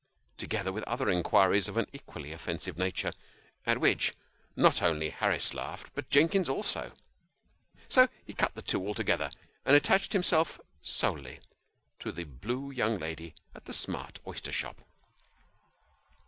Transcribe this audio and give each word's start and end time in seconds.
"together 0.37 0.71
with 0.73 0.83
other 0.85 1.11
inquiries 1.11 1.67
of 1.67 1.77
an 1.77 1.85
equally 1.93 2.33
offensive 2.33 2.75
nature: 2.75 3.11
at 3.67 3.79
which 3.79 4.15
not 4.55 4.81
only 4.81 5.11
Harris 5.11 5.53
laughed, 5.53 5.91
but 5.93 6.09
Jennings 6.09 6.49
also; 6.49 6.93
so, 7.87 8.07
he 8.25 8.33
cut 8.33 8.55
the 8.55 8.63
two, 8.63 8.83
alto 8.87 9.03
gether, 9.03 9.29
and 9.63 9.75
attached 9.75 10.13
himself 10.13 10.59
solely 10.81 11.39
to 11.99 12.11
the 12.11 12.23
blue 12.23 12.71
young 12.71 12.97
lady 12.97 13.35
at 13.53 13.65
the 13.65 13.73
smart 13.73 14.19
oyster 14.25 14.51
shop. 14.51 14.81